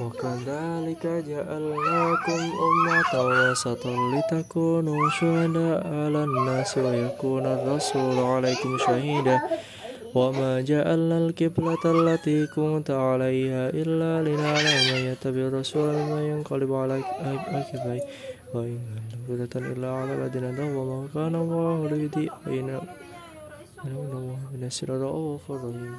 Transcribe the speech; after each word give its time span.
وكذلك 0.00 1.06
جعلناكم 1.06 2.40
أمة 2.68 3.12
وسطا 3.28 3.94
لتكونوا 4.14 5.10
شهداء 5.10 5.86
على 5.86 6.24
الناس 6.24 6.78
ويكون 6.78 7.46
الرسول 7.46 8.18
عليكم 8.18 8.78
شهيدا. 8.78 9.40
وما 10.14 10.60
جعلنا 10.60 11.18
القبلة 11.18 11.84
التي 11.84 12.46
كنت 12.46 12.90
عليها 12.90 13.68
إلا 13.68 14.12
لنعلم 14.28 14.78
من 14.90 15.00
يتبع 15.12 15.40
الرسول 15.40 15.88
ممن 15.94 16.22
ينقلب 16.22 16.72
على 16.72 16.94
عقبيه 17.26 18.02
وإن 18.54 18.78
كانت 19.28 19.56
إلا 19.56 19.90
على 19.98 20.12
الذين 20.14 20.60
وما 20.76 21.08
كان 21.14 21.34
الله 21.34 21.88
ليضيع 21.90 22.32
إن 22.46 22.80
الله 23.84 24.38
بالناس 24.52 24.84
رؤوف 24.84 25.50
الرحيم. 25.50 25.96